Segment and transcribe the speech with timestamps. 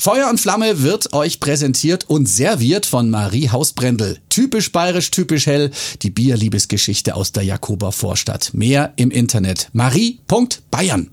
[0.00, 4.16] Feuer und Flamme wird euch präsentiert und serviert von Marie Hausbrendel.
[4.30, 8.54] Typisch bayerisch, typisch hell, die Bierliebesgeschichte aus der Jakober Vorstadt.
[8.54, 9.68] Mehr im Internet.
[9.74, 11.10] Marie.bayern.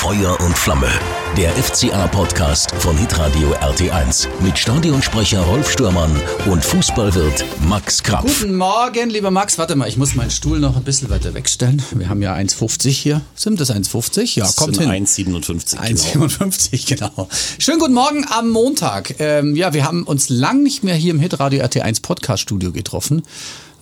[0.00, 0.88] Feuer und Flamme,
[1.36, 6.14] der FCA-Podcast von Hitradio RT1 mit Stadionsprecher Rolf Stürmann
[6.48, 8.22] und Fußballwirt Max Krapf.
[8.42, 9.58] Guten Morgen, lieber Max.
[9.58, 11.82] Warte mal, ich muss meinen Stuhl noch ein bisschen weiter wegstellen.
[11.90, 13.22] Wir haben ja 1,50 hier.
[13.34, 14.36] Sind das 1,50?
[14.38, 15.04] Ja, Das kommt sind hin.
[15.04, 16.12] 1,57.
[16.12, 16.26] Genau.
[16.26, 17.28] 1,57, genau.
[17.58, 19.16] Schönen guten Morgen am Montag.
[19.18, 23.22] Ähm, ja, wir haben uns lang nicht mehr hier im Hitradio RT1 Podcast Studio getroffen,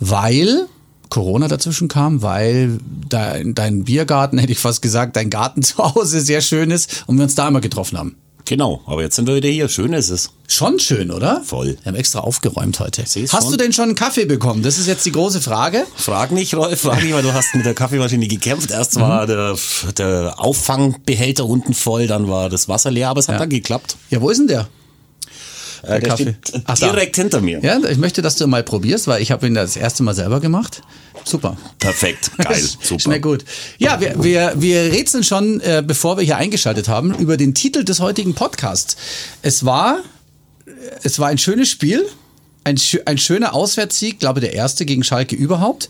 [0.01, 0.67] weil
[1.09, 2.79] Corona dazwischen kam, weil
[3.09, 7.17] dein, dein Biergarten, hätte ich fast gesagt, dein Garten zu Hause sehr schön ist und
[7.17, 8.17] wir uns da immer getroffen haben.
[8.45, 9.69] genau, aber jetzt sind wir wieder hier.
[9.69, 10.31] Schön ist es.
[10.49, 11.43] Schon schön, oder?
[11.45, 11.77] Voll.
[11.83, 13.03] Wir haben extra aufgeräumt heute.
[13.05, 13.53] Seh's Hast schon.
[13.53, 14.63] du denn schon einen Kaffee bekommen?
[14.63, 15.85] Das ist jetzt die große Frage.
[15.97, 18.71] Frag nicht, Rolf, frag nicht, weil du hast mit der Kaffeemaschine gekämpft.
[18.71, 19.57] Erst war der,
[19.99, 23.39] der Auffangbehälter unten voll, dann war das Wasser leer, aber es hat Ja.
[23.41, 23.97] dann geklappt.
[24.11, 24.69] Ja, wo ist denn der?
[25.83, 26.37] Äh, der Kaffee.
[26.47, 26.91] steht Ach, da.
[26.91, 27.61] direkt hinter mir.
[27.61, 30.41] Ja, ich möchte, dass du mal probierst, weil ich habe ihn das erste Mal selber
[30.41, 30.83] gemacht.
[31.25, 31.57] Super.
[31.79, 33.01] Perfekt, geil, super.
[33.01, 33.45] Schmeckt gut.
[33.79, 37.85] Ja, wir, wir, wir rätseln schon, äh, bevor wir hier eingeschaltet haben, über den Titel
[37.85, 38.97] des heutigen Podcasts.
[39.43, 40.01] Es war,
[41.03, 42.07] es war ein schönes Spiel,
[42.67, 45.89] ein, ein schöner Auswärtssieg, glaube der erste gegen Schalke überhaupt,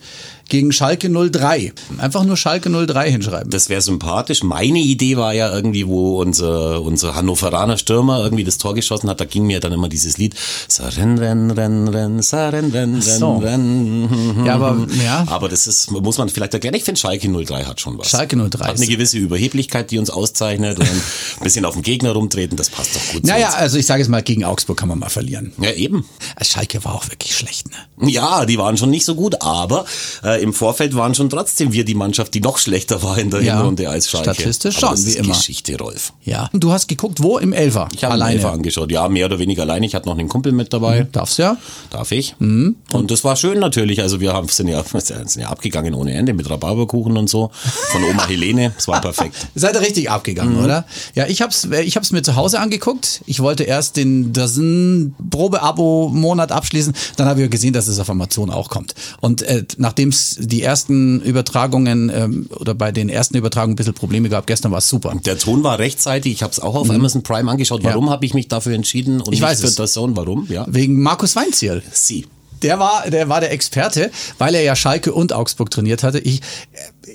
[0.49, 1.73] gegen Schalke 03.
[1.99, 3.51] Einfach nur Schalke 03 hinschreiben.
[3.51, 4.43] Das wäre sympathisch.
[4.43, 9.21] Meine Idee war ja irgendwie, wo unser, unser Hannoveraner Stürmer irgendwie das Tor geschossen hat,
[9.21, 10.35] da ging mir dann immer dieses Lied.
[10.69, 13.39] Saren, ren, ren, ren, saren, ren, so.
[13.39, 14.45] ren.
[14.45, 15.25] Ja, aber, ja.
[15.29, 16.75] Aber das ist, muss man vielleicht erklären.
[16.75, 18.11] Ich finde, Schalke 03 hat schon was.
[18.11, 21.03] Schalke 03 Hat eine gewisse Überheblichkeit, die uns auszeichnet und ein
[21.43, 24.09] bisschen auf den Gegner rumtreten, das passt doch gut zu Naja, also ich sage es
[24.09, 25.53] mal, gegen Augsburg kann man mal verlieren.
[25.59, 26.05] Ja, eben.
[26.43, 28.09] Schalke war auch wirklich schlecht, ne?
[28.11, 29.85] Ja, die waren schon nicht so gut, aber
[30.25, 33.43] äh, im Vorfeld waren schon trotzdem wir die Mannschaft, die noch schlechter war in der
[33.43, 34.35] Ja, Hinrunde als Schalke.
[34.35, 35.35] statistisch schon, das wie immer.
[35.35, 36.13] Geschichte, Rolf.
[36.23, 36.51] Ja.
[36.53, 37.39] Und du hast geguckt, wo?
[37.39, 37.89] Im Elfer.
[37.95, 38.91] Ich habe einen Elfer angeschaut.
[38.93, 39.83] Ja, mehr oder weniger allein.
[39.83, 41.07] Ich hatte noch einen Kumpel mit dabei.
[41.13, 41.57] Darfst ja.
[41.91, 42.35] Darf ich?
[42.39, 42.77] Mhm.
[42.93, 44.03] Und das war schön natürlich.
[44.03, 47.51] Also wir haben, sind, ja, sind ja abgegangen ohne Ende mit Rhabarberkuchen und so.
[47.93, 48.73] Von Oma Helene.
[48.77, 49.35] Es war perfekt.
[49.55, 50.85] Seid ihr richtig abgegangen, oder?
[51.15, 53.23] Ja, ich hab's, ich hab's mir zu Hause angeguckt.
[53.27, 56.95] Ich wollte erst den Dozen Probe-Abo-Monat abschließen.
[57.17, 58.95] Dann habe ich gesehen, dass es auf Amazon auch kommt.
[59.21, 63.95] Und äh, nachdem es die ersten Übertragungen ähm, oder bei den ersten Übertragungen ein bisschen
[63.95, 65.15] Probleme gab, gestern war es super.
[65.25, 66.33] Der Ton war rechtzeitig.
[66.33, 67.85] Ich habe es auch auf Amazon Prime angeschaut.
[67.85, 69.75] Warum habe ich mich dafür entschieden und Ich weiß für es.
[69.77, 70.17] das Zone?
[70.17, 70.47] Warum?
[70.51, 70.67] Ja.
[70.69, 71.83] Wegen Markus Weinziel.
[71.93, 72.27] Sie.
[72.63, 76.19] Der war, der war der Experte, weil er ja Schalke und Augsburg trainiert hatte.
[76.21, 76.41] Ich,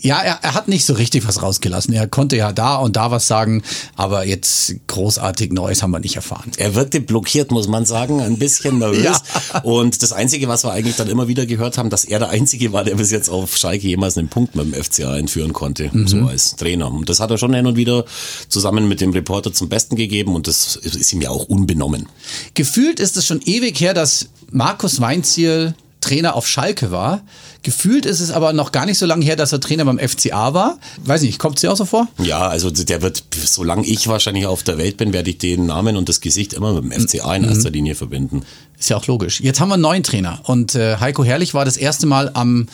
[0.01, 1.93] ja, er, er hat nicht so richtig was rausgelassen.
[1.93, 3.61] Er konnte ja da und da was sagen,
[3.95, 6.51] aber jetzt großartig Neues haben wir nicht erfahren.
[6.57, 9.01] Er wirkte blockiert, muss man sagen, ein bisschen nervös.
[9.53, 9.59] Ja.
[9.63, 12.71] Und das Einzige, was wir eigentlich dann immer wieder gehört haben, dass er der Einzige
[12.73, 16.07] war, der bis jetzt auf Schalke jemals einen Punkt mit dem FCA entführen konnte, Mhm.
[16.07, 16.91] so als Trainer.
[16.91, 18.05] Und das hat er schon hin und wieder
[18.49, 22.07] zusammen mit dem Reporter zum Besten gegeben und das ist ihm ja auch unbenommen.
[22.53, 27.21] Gefühlt ist es schon ewig her, dass Markus Weinziel Trainer auf Schalke war.
[27.63, 30.53] Gefühlt ist es aber noch gar nicht so lange her, dass er Trainer beim FCA
[30.53, 30.79] war.
[31.03, 32.07] Weiß nicht, kommt es dir auch so vor?
[32.17, 35.95] Ja, also der wird, solange ich wahrscheinlich auf der Welt bin, werde ich den Namen
[35.95, 38.43] und das Gesicht immer mit dem FCA in erster Linie verbinden.
[38.79, 39.39] Ist ja auch logisch.
[39.41, 42.67] Jetzt haben wir einen neuen Trainer und äh, Heiko Herrlich war das erste Mal am,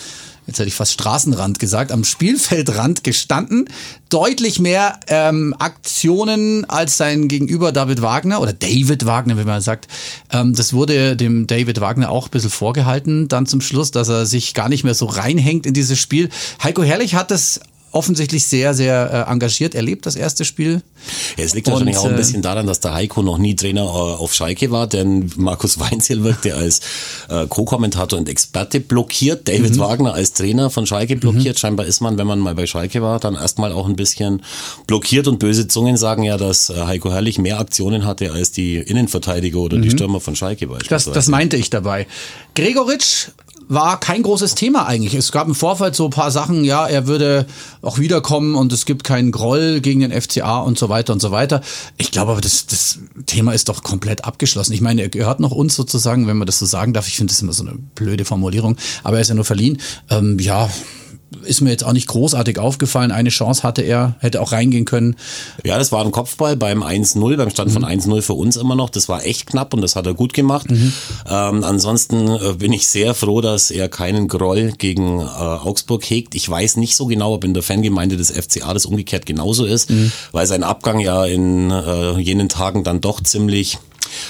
[0.47, 3.69] jetzt hätte ich fast Straßenrand gesagt, am Spielfeldrand gestanden.
[4.09, 9.87] Deutlich mehr ähm, Aktionen als sein Gegenüber David Wagner oder David Wagner, wie man sagt.
[10.31, 14.25] Ähm, das wurde dem David Wagner auch ein bisschen vorgehalten, dann zum Schluss, dass er
[14.25, 16.29] sich gar nicht mehr so reinhängt in dieses Spiel.
[16.63, 17.59] Heiko Herrlich hat das
[17.91, 20.81] offensichtlich sehr, sehr äh, engagiert erlebt, das erste Spiel.
[21.37, 23.81] Ja, es liegt wahrscheinlich auch ein äh, bisschen daran, dass der Heiko noch nie Trainer
[23.83, 26.81] äh, auf Schalke war, denn Markus Weinziel wirkte als
[27.29, 29.79] äh, Co-Kommentator und Experte blockiert, David Mhm.
[29.79, 31.59] Wagner als Trainer von Schalke blockiert.
[31.59, 34.41] Scheinbar ist man, wenn man mal bei Schalke war, dann erstmal auch ein bisschen
[34.85, 38.75] blockiert und böse Zungen sagen ja, dass äh, Heiko Herrlich mehr Aktionen hatte als die
[38.75, 40.71] Innenverteidiger oder die Stürmer von Schalke Mhm.
[40.71, 41.13] Das, beispielsweise.
[41.15, 42.07] das meinte ich dabei.
[42.55, 43.29] Gregoritsch
[43.67, 45.13] war kein großes Thema eigentlich.
[45.13, 47.45] Es gab im Vorfeld so ein paar Sachen, ja, er würde
[47.81, 51.31] auch wiederkommen und es gibt keinen Groll gegen den FCA und so weiter und so
[51.31, 51.61] weiter.
[51.97, 54.73] Ich glaube aber, das, das Thema ist doch komplett abgeschlossen.
[54.73, 57.07] Ich meine, er gehört noch uns sozusagen, wenn man das so sagen darf.
[57.07, 59.79] Ich finde das immer so eine blöde Formulierung, aber er ist ja nur verliehen.
[60.09, 60.69] Ähm, ja,
[61.43, 63.11] ist mir jetzt auch nicht großartig aufgefallen.
[63.11, 65.15] Eine Chance hatte er, hätte auch reingehen können.
[65.65, 68.89] Ja, das war ein Kopfball beim 1-0, beim Stand von 1-0 für uns immer noch.
[68.89, 70.67] Das war echt knapp und das hat er gut gemacht.
[70.69, 76.35] Ähm, ansonsten äh, bin ich sehr froh, dass er keinen Groll gegen äh, Augsburg hegt.
[76.35, 79.91] Ich weiß nicht so genau, ob in der Fangemeinde des FCA das umgekehrt genauso ist,
[80.31, 83.79] weil sein Abgang ja in äh, jenen Tagen dann doch ziemlich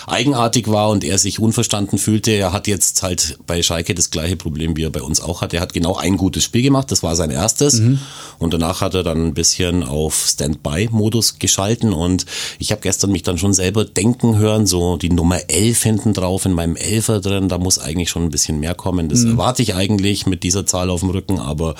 [0.08, 2.32] eigenartig war und er sich unverstanden fühlte.
[2.32, 5.54] Er hat jetzt halt bei Schalke das gleiche Problem, wie er bei uns auch hat.
[5.54, 7.80] Er hat genau ein gutes Spiel gemacht, das war sein erstes.
[7.80, 8.00] Mhm.
[8.40, 12.26] Und danach hat er dann ein bisschen auf Standby-Modus geschalten und
[12.60, 16.46] ich habe gestern mich dann schon selber denken hören, so die Nummer 11 hinten drauf
[16.46, 19.10] in meinem Elfer drin, da muss eigentlich schon ein bisschen mehr kommen.
[19.10, 19.32] Das mhm.
[19.32, 21.76] erwarte ich eigentlich mit dieser Zahl auf dem Rücken, aber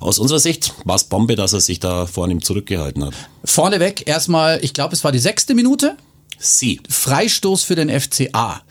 [0.00, 3.14] aus unserer Sicht war es Bombe, dass er sich da vorne zurückgehalten hat.
[3.44, 5.96] Vorneweg erstmal, ich glaube, es war die sechste Minute.
[6.38, 6.80] Sie.
[6.88, 8.62] Freistoß für den FCA.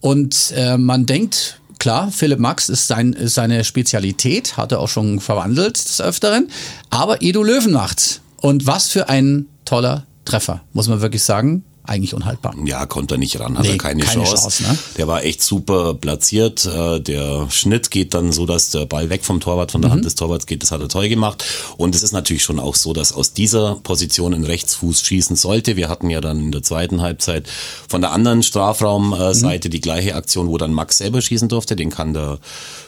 [0.00, 4.88] Und äh, man denkt, klar, Philipp Max ist, sein, ist seine Spezialität, hat er auch
[4.88, 6.50] schon verwandelt des Öfteren.
[6.90, 8.20] Aber Edu Löwen macht's.
[8.40, 12.54] Und was für ein toller Treffer, muss man wirklich sagen eigentlich unhaltbar.
[12.64, 14.36] Ja, konnte er nicht ran, hat nee, er keine, keine Chance.
[14.36, 14.78] Chance ne?
[14.96, 16.64] Der war echt super platziert.
[16.64, 19.94] Äh, der Schnitt geht dann so, dass der Ball weg vom Torwart, von der mhm.
[19.94, 20.62] Hand des Torwarts geht.
[20.62, 21.44] Das hat er toll gemacht.
[21.76, 25.76] Und es ist natürlich schon auch so, dass aus dieser Position ein Rechtsfuß schießen sollte.
[25.76, 27.48] Wir hatten ja dann in der zweiten Halbzeit
[27.88, 29.72] von der anderen Strafraumseite mhm.
[29.72, 31.74] die gleiche Aktion, wo dann Max selber schießen durfte.
[31.74, 32.38] Den kann der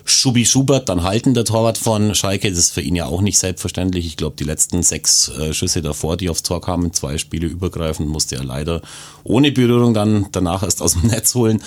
[0.05, 2.49] Schubi Schubert dann halten, der Torwart von Schalke.
[2.49, 4.07] Das ist für ihn ja auch nicht selbstverständlich.
[4.07, 8.09] Ich glaube, die letzten sechs äh, Schüsse davor, die aufs Tor kamen, zwei Spiele übergreifend,
[8.09, 8.81] musste er leider
[9.25, 11.63] ohne Berührung dann danach erst aus dem Netz holen.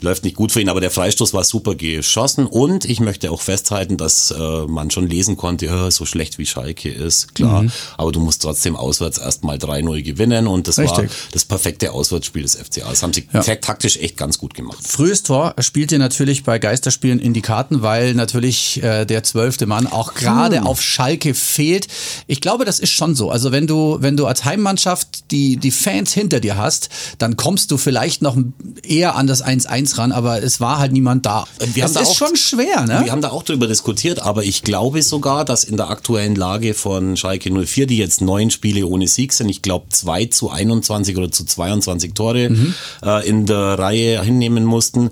[0.00, 3.42] Läuft nicht gut für ihn, aber der Freistoß war super geschossen und ich möchte auch
[3.42, 7.72] festhalten, dass äh, man schon lesen konnte, ja, so schlecht wie Schalke ist, klar, mhm.
[7.98, 10.96] aber du musst trotzdem auswärts erstmal 3-0 gewinnen und das Richtig.
[10.96, 12.88] war das perfekte Auswärtsspiel des FCA.
[12.88, 13.42] Das haben sie ja.
[13.42, 14.78] taktisch echt ganz gut gemacht.
[14.86, 19.66] Frühes Tor spielt ihr natürlich bei Geisterspielen in die Karten, weil natürlich äh, der zwölfte
[19.66, 20.66] Mann auch gerade hm.
[20.66, 21.88] auf Schalke fehlt.
[22.26, 23.30] Ich glaube, das ist schon so.
[23.30, 26.69] Also wenn du, wenn du als Heimmannschaft die, die Fans hinter dir hast,
[27.18, 28.36] dann kommst du vielleicht noch
[28.82, 31.46] eher an das 1-1 ran, aber es war halt niemand da.
[31.58, 33.02] Wir das ist auch, schon schwer, ne?
[33.04, 36.74] Wir haben da auch drüber diskutiert, aber ich glaube sogar, dass in der aktuellen Lage
[36.74, 41.16] von Schalke 04, die jetzt neun Spiele ohne Sieg sind, ich glaube zwei zu 21
[41.16, 42.74] oder zu 22 Tore mhm.
[43.04, 45.10] äh, in der Reihe hinnehmen mussten,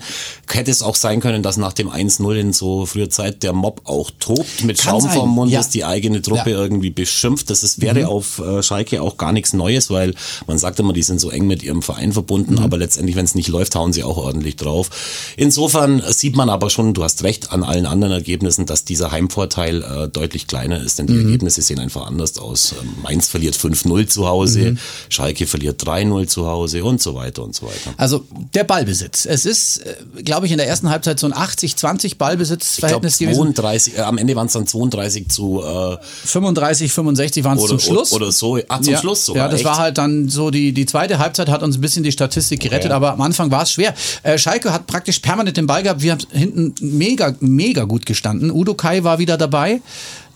[0.50, 3.82] hätte es auch sein können, dass nach dem 1-0 in so früher Zeit der Mob
[3.84, 5.58] auch tobt, mit Kann Schaum vom Mund, ja.
[5.58, 6.58] dass die eigene Truppe ja.
[6.58, 7.50] irgendwie beschimpft.
[7.50, 8.06] Das ist, wäre mhm.
[8.06, 10.14] auf äh, Schalke auch gar nichts Neues, weil
[10.46, 12.58] man sagt immer, die sind so eng mit ihrem Verein verbunden, mhm.
[12.58, 14.90] aber letztendlich, wenn es nicht läuft, hauen sie auch ordentlich drauf.
[15.37, 19.82] Insofern sieht man aber schon, du hast recht, an allen anderen Ergebnissen, dass dieser Heimvorteil
[19.82, 21.26] äh, deutlich kleiner ist, denn die mhm.
[21.26, 22.75] Ergebnisse sehen einfach anders aus.
[22.81, 24.79] Ähm, Mainz verliert 5-0 zu Hause, mhm.
[25.08, 27.94] Schalke verliert 3-0 zu Hause und so weiter und so weiter.
[27.96, 28.25] Also
[28.55, 29.26] der Ballbesitz.
[29.26, 33.55] Es ist, äh, glaube ich, in der ersten Halbzeit so ein 80-20 Ballbesitzverhältnis gewesen.
[33.55, 37.79] 32, äh, am Ende waren es dann 32 zu äh, 35, 65 waren es zum
[37.79, 38.12] Schluss.
[38.12, 38.58] Oder, oder so.
[38.69, 38.99] Ah, zum ja.
[38.99, 39.44] Schluss sogar.
[39.44, 39.69] Ja, das echt?
[39.69, 42.86] war halt dann so die, die zweite Halbzeit hat uns ein bisschen die Statistik gerettet,
[42.86, 42.94] okay.
[42.94, 43.94] aber am Anfang war es schwer.
[44.22, 46.02] Äh, Schalke hat praktisch permanent den Ball gehabt.
[46.02, 48.50] Wir haben hinten mega, mega gut gestanden.
[48.50, 49.80] Udo Kai war wieder dabei.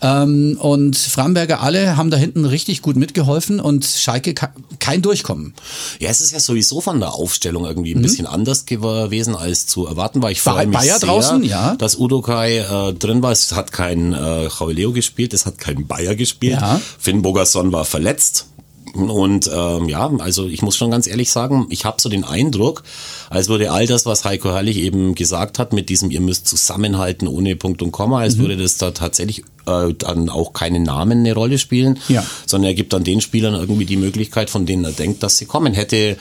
[0.03, 4.35] Ähm, und Framberger alle haben da hinten richtig gut mitgeholfen und Schalke
[4.81, 5.55] kein Durchkommen.
[6.01, 8.03] Ja, es ist ja sowieso von der Aufstellung irgendwie ein mhm.
[8.03, 10.33] bisschen anders gewesen als zu erwarten war.
[10.33, 11.77] Ich freue mich Bayer sehr, draußen, ja.
[11.77, 13.31] dass Udo Kai äh, drin war.
[13.31, 16.61] Es hat kein äh, Jauleo gespielt, es hat kein Bayer gespielt.
[16.61, 16.81] Ja.
[16.99, 18.47] Finn Bogerson war verletzt.
[18.95, 22.83] Und ähm, ja, also ich muss schon ganz ehrlich sagen, ich habe so den Eindruck,
[23.31, 27.27] als würde all das, was Heiko Herrlich eben gesagt hat, mit diesem, ihr müsst zusammenhalten
[27.27, 28.41] ohne Punkt und Komma, als mhm.
[28.43, 32.25] würde das da tatsächlich äh, dann auch keine Namen eine Rolle spielen, ja.
[32.47, 35.47] sondern er gibt dann den Spielern irgendwie die Möglichkeit, von denen er denkt, dass sie
[35.47, 35.73] kommen.
[35.73, 36.17] Hätte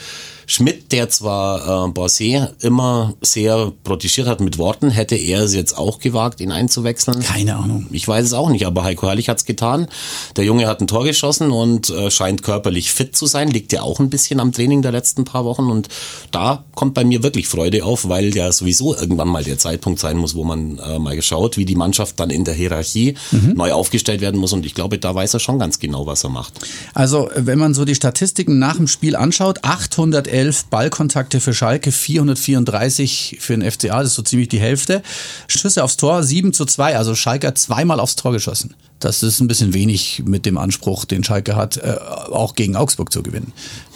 [0.47, 5.77] Schmidt, der zwar äh, Borset immer sehr protegiert hat mit Worten, hätte er es jetzt
[5.77, 7.21] auch gewagt, ihn einzuwechseln?
[7.21, 7.87] Keine Ahnung.
[7.91, 9.87] Ich weiß es auch nicht, aber Heiko Herrlich hat's getan.
[10.35, 13.81] Der Junge hat ein Tor geschossen und äh, scheint körperlich fit zu sein, liegt ja
[13.81, 15.89] auch ein bisschen am Training der letzten paar Wochen und
[16.31, 20.17] da kommt bei mir wirklich Freude auf, weil ja sowieso irgendwann mal der Zeitpunkt sein
[20.17, 23.53] muss, wo man äh, mal geschaut, wie die Mannschaft dann in der Hierarchie mhm.
[23.55, 26.29] neu aufgestellt werden muss und ich glaube, da weiß er schon ganz genau, was er
[26.29, 26.53] macht.
[26.93, 31.91] Also, wenn man so die Statistiken nach dem Spiel anschaut, 811 11 Ballkontakte für Schalke,
[31.91, 35.03] 434 für den FCA, das ist so ziemlich die Hälfte.
[35.47, 38.75] Schüsse aufs Tor, 7 zu 2, also Schalke hat zweimal aufs Tor geschossen.
[39.01, 41.95] Das ist ein bisschen wenig mit dem Anspruch, den Schalke hat, äh,
[42.31, 43.51] auch gegen Augsburg zu gewinnen.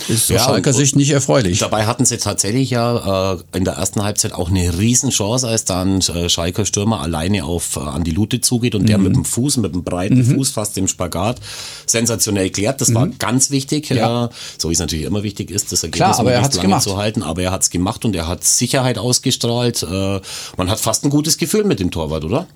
[0.07, 1.59] Ist aus ja, Schalker Sicht nicht erfreulich.
[1.59, 6.01] Dabei hatten sie tatsächlich ja äh, in der ersten Halbzeit auch eine Riesenchance, als dann
[6.01, 8.88] äh, Schalker Stürmer alleine auf äh, Andi Lute zugeht und mhm.
[8.88, 10.35] der mit dem Fuß, mit dem breiten mhm.
[10.35, 11.39] Fuß, fast dem Spagat,
[11.85, 12.81] sensationell klärt.
[12.81, 12.95] Das mhm.
[12.95, 14.29] war ganz wichtig, ja.
[14.57, 16.83] so wie es natürlich immer wichtig ist, das Ergebnis Klar, lange gemacht.
[16.83, 17.21] zu halten.
[17.21, 19.83] Aber er hat es gemacht und er hat Sicherheit ausgestrahlt.
[19.83, 20.19] Äh,
[20.57, 22.47] man hat fast ein gutes Gefühl mit dem Torwart, oder?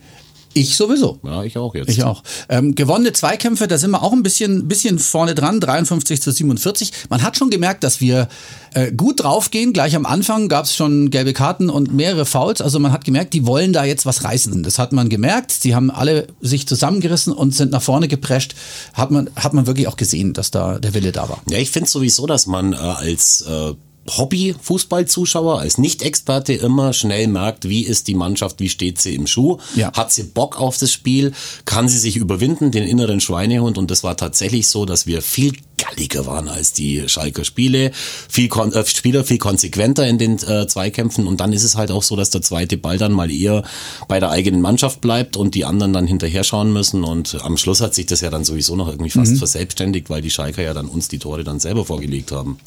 [0.53, 1.20] Ich sowieso.
[1.24, 1.89] Ja, ich auch jetzt.
[1.89, 2.24] Ich auch.
[2.50, 6.91] Ähm, gewonnene Zweikämpfe, da sind wir auch ein bisschen, bisschen vorne dran, 53 zu 47.
[7.10, 8.27] Man hat schon gemerkt, dass wir
[8.74, 9.74] äh, gut draufgehen.
[9.74, 12.62] Gleich am Anfang gab es schon gelbe Karten und mehrere Fouls.
[12.62, 14.63] Also man hat gemerkt, die wollen da jetzt was reißen.
[14.63, 15.51] Das hat man gemerkt.
[15.51, 18.56] Sie haben alle sich zusammengerissen und sind nach vorne geprescht.
[18.94, 21.41] Hat man, hat man wirklich auch gesehen, dass da der Wille da war.
[21.50, 23.74] Ja, ich finde sowieso, dass man äh, als äh
[24.18, 29.58] Hobby-Fußballzuschauer, als Nicht-Experte immer schnell merkt, wie ist die Mannschaft, wie steht sie im Schuh,
[29.75, 29.92] Ja.
[29.94, 31.34] hat sie Bock auf das Spiel,
[31.66, 33.78] kann sie sich überwinden, den inneren Schweinehund?
[33.78, 37.91] Und das war tatsächlich so, dass wir viel galliger waren als die Schalker Spiele,
[38.29, 41.91] viel kon äh, Spieler viel konsequenter in den äh, Zweikämpfen und dann ist es halt
[41.91, 43.63] auch so, dass der zweite Ball dann mal eher
[44.07, 47.81] bei der eigenen Mannschaft bleibt und die anderen dann hinterher schauen müssen und am Schluss
[47.81, 50.88] hat sich das ja dann sowieso noch irgendwie fast verselbstständigt, weil die Schalker ja dann
[50.88, 52.59] uns die Tore dann selber vorgelegt haben.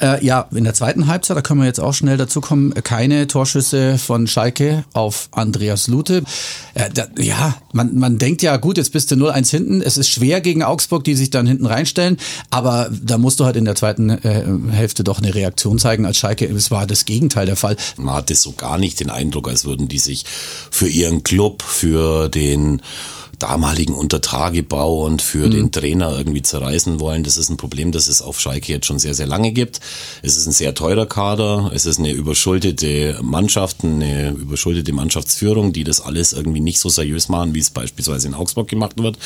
[0.00, 3.26] Äh, ja, in der zweiten Halbzeit, da können wir jetzt auch schnell dazu kommen, keine
[3.26, 6.22] Torschüsse von Schalke auf Andreas Lute.
[6.74, 9.80] Äh, da, ja, man, man denkt ja, gut, jetzt bist du 0-1 hinten.
[9.82, 12.18] Es ist schwer gegen Augsburg, die sich dann hinten reinstellen.
[12.50, 16.16] Aber da musst du halt in der zweiten äh, Hälfte doch eine Reaktion zeigen als
[16.16, 16.46] Schalke.
[16.46, 17.76] Es war das Gegenteil der Fall.
[17.96, 20.24] Man hatte so gar nicht den Eindruck, als würden die sich
[20.70, 22.80] für ihren Club, für den
[23.38, 27.22] damaligen Untertagebau und für den Trainer irgendwie zerreißen wollen.
[27.22, 29.80] Das ist ein Problem, das es auf Schalke jetzt schon sehr, sehr lange gibt.
[30.22, 35.84] Es ist ein sehr teurer Kader, es ist eine überschuldete Mannschaft, eine überschuldete Mannschaftsführung, die
[35.84, 39.18] das alles irgendwie nicht so seriös machen, wie es beispielsweise in Augsburg gemacht wird.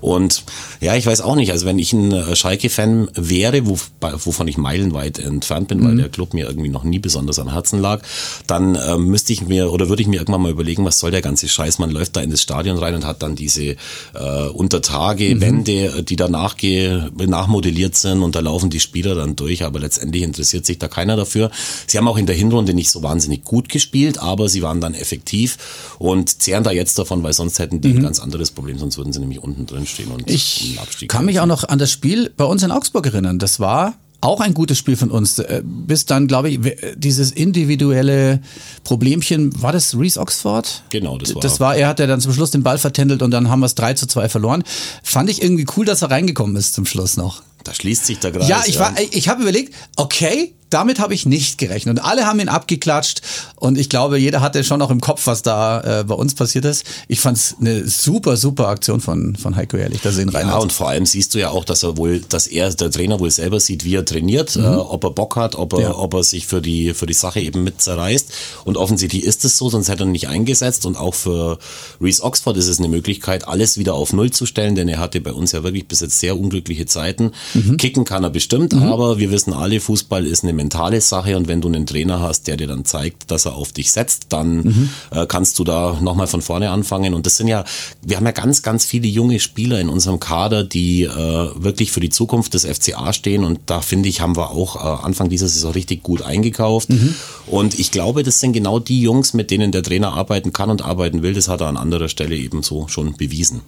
[0.00, 0.44] Und
[0.80, 4.58] ja, ich weiß auch nicht, also wenn ich ein äh, Schalke-Fan wäre, wo, wovon ich
[4.58, 8.02] meilenweit entfernt bin, weil der Club mir irgendwie noch nie besonders am Herzen lag,
[8.46, 11.22] dann äh, müsste ich mir oder würde ich mir irgendwann mal überlegen, was soll der
[11.22, 11.78] ganze Scheiß?
[11.78, 16.16] Man läuft da in das Stadion rein und hat dann diese äh, Untertage, Wände, die
[16.16, 20.88] danach nachmodelliert sind und da laufen die Spieler dann durch, aber letztendlich interessiert sich da
[20.88, 21.50] keiner dafür.
[21.86, 24.94] Sie haben auch in der Hinrunde nicht so wahnsinnig gut gespielt, aber sie waren dann
[24.94, 25.58] effektiv
[25.98, 29.12] und zehren da jetzt davon, weil sonst hätten die ein ganz anderes Problem, sonst würden
[29.12, 32.30] sie nämlich unten drin stehen und Ich Abstieg kann mich auch noch an das Spiel
[32.36, 33.38] bei uns in Augsburg erinnern.
[33.38, 35.38] Das war auch ein gutes Spiel von uns.
[35.38, 38.40] Äh, Bis dann, glaube ich, we- dieses individuelle
[38.84, 40.82] Problemchen, war das Reese Oxford?
[40.90, 43.30] Genau, das war- Das war, er hat ja dann zum Schluss den Ball vertändelt und
[43.30, 44.62] dann haben wir es 3 zu 2 verloren.
[45.02, 47.42] Fand ich irgendwie cool, dass er reingekommen ist zum Schluss noch.
[47.64, 48.48] Da schließt sich der Kreis.
[48.48, 51.98] Ja, ich war, ich habe überlegt, okay, damit habe ich nicht gerechnet.
[51.98, 53.22] Und alle haben ihn abgeklatscht
[53.56, 56.64] und ich glaube, jeder hatte schon noch im Kopf, was da äh, bei uns passiert
[56.64, 56.84] ist.
[57.08, 60.48] Ich fand es eine super, super Aktion von, von Heiko Ehrlich, da sehen rein.
[60.48, 63.18] Ja, und vor allem siehst du ja auch, dass er wohl, dass er, der Trainer
[63.20, 65.84] wohl selber sieht, wie er trainiert, äh, ob er Bock hat, ob er, Mhm.
[65.84, 65.94] Ja.
[65.96, 68.30] ob er sich für die, für die Sache eben mit zerreißt.
[68.64, 70.84] Und offensichtlich ist es so, sonst hätte er ihn nicht eingesetzt.
[70.86, 71.58] Und auch für
[72.00, 75.20] Reese Oxford ist es eine Möglichkeit, alles wieder auf Null zu stellen, denn er hatte
[75.20, 77.32] bei uns ja wirklich bis jetzt sehr unglückliche Zeiten.
[77.54, 77.76] Mhm.
[77.76, 81.60] Kicken kann er bestimmt, aber wir wissen alle, Fußball ist eine mentale Sache und wenn
[81.60, 84.88] du einen Trainer hast, der dir dann zeigt, dass er auf dich setzt, dann Mhm.
[85.10, 87.14] äh, kannst du da nochmal von vorne anfangen.
[87.14, 87.64] Und das sind ja,
[88.02, 91.08] wir haben ja ganz, ganz viele junge Spieler in unserem Kader, die äh,
[91.54, 93.44] wirklich für die Zukunft des FCA stehen.
[93.44, 96.90] Und da finde ich, haben wir auch äh, Anfang dieser Saison richtig gut eingekauft.
[96.90, 97.14] Mhm.
[97.46, 100.82] Und ich glaube, das sind genau die Jungs, mit denen der Trainer arbeiten kann und
[100.82, 101.34] arbeiten will.
[101.34, 103.62] Das hat er an anderer Stelle ebenso schon bewiesen.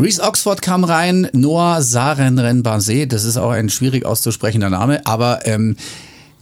[0.00, 5.74] Reese Oxford kam rein, Noah Sarenrenbase, das ist auch ein schwierig auszusprechender Name, aber ähm,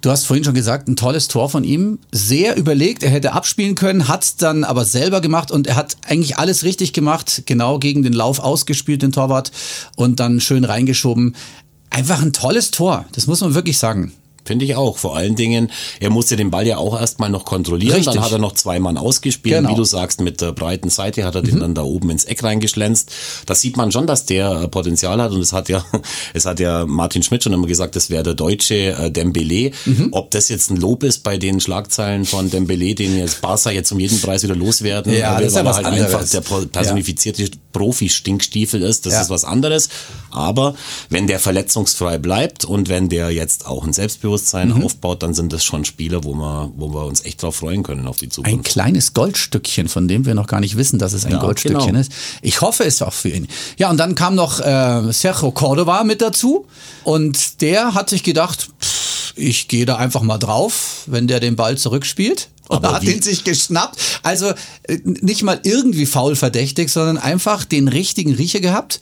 [0.03, 3.75] du hast vorhin schon gesagt, ein tolles Tor von ihm, sehr überlegt, er hätte abspielen
[3.75, 7.79] können, hat es dann aber selber gemacht und er hat eigentlich alles richtig gemacht, genau
[7.79, 9.53] gegen den Lauf ausgespielt, den Torwart,
[9.97, 11.35] und dann schön reingeschoben.
[11.89, 14.13] Einfach ein tolles Tor, das muss man wirklich sagen.
[14.47, 14.97] Finde ich auch.
[14.99, 17.97] Vor allen Dingen, er musste den Ball ja auch erstmal noch kontrollieren.
[17.97, 18.15] Richtig.
[18.15, 19.57] Dann hat er noch zwei Mann ausgespielt.
[19.57, 19.71] Genau.
[19.71, 22.43] Wie du sagst, mit der breiten Seite hat er den dann da oben ins Eck
[22.43, 23.11] reingeschlänzt.
[23.47, 25.33] Da sieht man schon, dass der äh, Potenzial hat.
[25.33, 25.85] Und es hat ja,
[26.35, 29.73] es hat ja Martin Schmidt schon immer gesagt, das wäre der deutsche äh, Dembele.
[30.13, 33.91] Ob das jetzt ein Lob ist bei den Schlagzeilen von Dembele, den jetzt Barca jetzt
[33.93, 35.13] um jeden Preis wieder loswerden.
[35.13, 36.15] Ja, weil das ist ja er was halt anderes.
[36.15, 39.07] einfach der personifizierte Profi-Stinkstiefel ist.
[39.07, 39.23] Das Ja.
[39.23, 39.89] ist was anderes.
[40.31, 40.75] Aber
[41.09, 44.36] wenn der verletzungsfrei bleibt und wenn der jetzt auch ein Selbstbewusstsein
[44.75, 44.85] Mhm.
[44.85, 48.07] aufbaut, dann sind das schon Spieler, wo wir, wo wir uns echt drauf freuen können
[48.07, 48.65] auf die Ein Zukunft.
[48.65, 52.01] kleines Goldstückchen, von dem wir noch gar nicht wissen, dass es ein Ja, Goldstückchen genau.
[52.01, 52.13] ist.
[52.43, 53.49] Ich hoffe es auch für ihn.
[53.79, 56.67] Ja, und dann kam noch äh, Sergio Cordova mit dazu
[57.05, 61.57] und der hat sich gedacht, pff, ich gehe da einfach mal drauf, wenn der den
[61.57, 62.49] Ball zurückspielt.
[62.69, 63.97] Und Aber hat wie- ihn sich geschnappt.
[64.25, 64.47] Also
[64.85, 68.99] äh, nicht mal irgendwie faul verdächtig, sondern einfach den richtigen Riecher gehabt.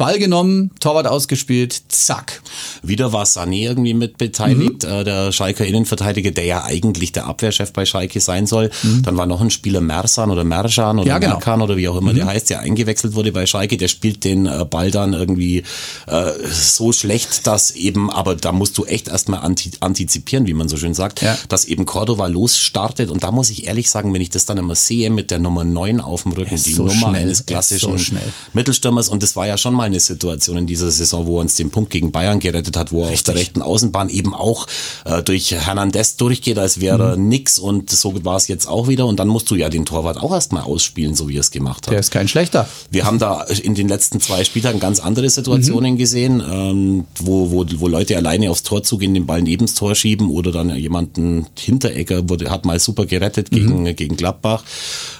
[0.00, 2.40] Ball genommen, Torwart ausgespielt, zack.
[2.82, 4.88] Wieder war Sané irgendwie mit beteiligt, Mhm.
[4.90, 8.70] äh, der Schalker Innenverteidiger, der ja eigentlich der Abwehrchef bei Schalke sein soll.
[9.02, 11.08] Dann war noch ein Spieler Mersan oder Merjan oder Mhm.
[11.08, 11.32] Ja, genau.
[11.34, 13.76] Merkan oder wie auch immer der heißt, der eingewechselt wurde bei Schalke.
[13.76, 15.64] Der spielt den äh, Ball dann irgendwie
[16.06, 20.68] äh, so schlecht, dass eben, aber da musst du echt erstmal anti antizipieren, wie man
[20.70, 21.36] so schön sagt, Ja.
[21.50, 23.10] dass eben Cordova losstartet.
[23.10, 25.64] Und da muss ich ehrlich sagen, wenn ich das dann immer sehe mit der Nummer
[25.64, 28.14] 9 auf dem Rücken, die so Nummer schnell, eines klassischen so.
[28.54, 31.54] Mittelstürmers und das war ja schon mal eine Situation in dieser Saison, wo er uns
[31.54, 34.66] den Punkt gegen Bayern gerettet hat, wo er auf der rechten Außenbahn eben auch
[35.04, 37.28] äh, durch Hernandez durchgeht, als wäre mhm.
[37.28, 40.18] nix und so war es jetzt auch wieder und dann musst du ja den Torwart
[40.18, 41.92] auch erstmal ausspielen, so wie er es gemacht hat.
[41.92, 42.68] Der ist kein schlechter.
[42.90, 45.98] Wir haben da in den letzten zwei Spieltagen ganz andere Situationen mhm.
[45.98, 49.94] gesehen, ähm, wo, wo, wo Leute alleine aufs Tor zugehen, den Ball neben das Tor
[49.94, 53.96] schieben oder dann jemanden Hinterecker wurde, hat mal super gerettet gegen, mhm.
[53.96, 54.64] gegen Gladbach.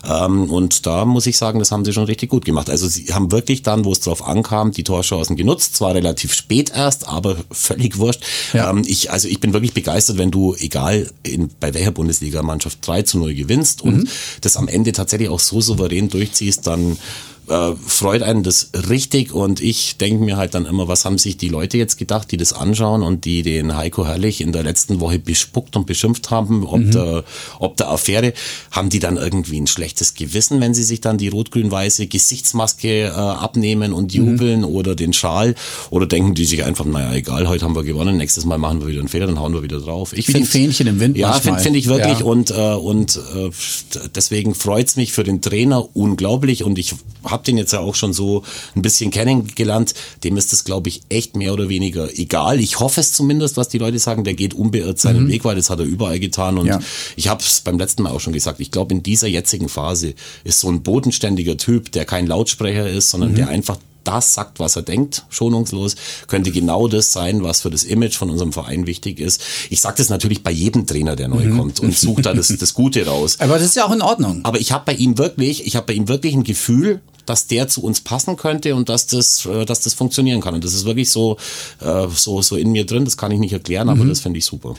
[0.09, 2.71] Ähm, und da muss ich sagen, das haben sie schon richtig gut gemacht.
[2.71, 5.77] Also sie haben wirklich dann, wo es drauf ankam, die Torchancen genutzt.
[5.77, 8.23] Zwar relativ spät erst, aber völlig wurscht.
[8.53, 8.71] Ja.
[8.71, 13.03] Ähm, ich, also ich bin wirklich begeistert, wenn du, egal in, bei welcher Bundesligamannschaft, 3
[13.03, 14.09] zu 0 gewinnst und mhm.
[14.41, 16.99] das am Ende tatsächlich auch so souverän durchziehst, dann
[17.51, 21.37] äh, freut einen das richtig und ich denke mir halt dann immer, was haben sich
[21.37, 25.01] die Leute jetzt gedacht, die das anschauen und die den Heiko Herrlich in der letzten
[25.01, 26.91] Woche bespuckt und beschimpft haben, ob, mhm.
[26.93, 27.25] der,
[27.59, 28.33] ob der Affäre,
[28.71, 33.11] haben die dann irgendwie ein schlechtes Gewissen, wenn sie sich dann die rot-grün-weiße Gesichtsmaske äh,
[33.11, 34.25] abnehmen und mhm.
[34.25, 34.67] jubeln mhm.
[34.67, 35.55] oder den Schal
[35.91, 38.87] oder denken die sich einfach, naja, egal, heute haben wir gewonnen, nächstes Mal machen wir
[38.87, 40.13] wieder einen Fehler, dann hauen wir wieder drauf.
[40.13, 41.17] Ich finde Fähnchen im Wind.
[41.17, 42.25] Ja, finde find ich wirklich ja.
[42.25, 43.51] und, äh, und äh,
[44.15, 47.95] deswegen freut's mich für den Trainer unglaublich und ich habe habe den jetzt ja auch
[47.95, 48.45] schon so
[48.77, 49.95] ein bisschen kennengelernt.
[50.25, 52.61] Dem ist das, glaube ich, echt mehr oder weniger egal.
[52.61, 54.25] Ich hoffe es zumindest, was die Leute sagen.
[54.25, 55.29] Der geht unbeirrt seinen mhm.
[55.29, 56.59] Weg, weil das hat er überall getan.
[56.59, 56.81] Und ja.
[57.17, 58.61] ich habe es beim letzten Mal auch schon gesagt.
[58.61, 63.11] Ich glaube, in dieser jetzigen Phase ist so ein bodenständiger Typ, der kein Lautsprecher ist,
[63.11, 63.37] sondern mhm.
[63.37, 67.85] der einfach das sagt, was er denkt, schonungslos, könnte genau das sein, was für das
[67.85, 69.43] Image von unserem Verein wichtig ist.
[69.69, 71.59] Ich sage das natürlich bei jedem Trainer, der neu mhm.
[71.59, 73.37] kommt und sucht da das, das Gute raus.
[73.41, 74.41] Aber das ist ja auch in Ordnung.
[74.45, 77.69] Aber ich habe bei ihm wirklich, ich habe bei ihm wirklich ein Gefühl, dass der
[77.69, 80.55] zu uns passen könnte und dass das, äh, dass das funktionieren kann.
[80.55, 81.37] Und das ist wirklich so,
[81.81, 83.05] äh, so, so in mir drin.
[83.05, 84.09] Das kann ich nicht erklären, aber mhm.
[84.09, 84.75] das finde ich super.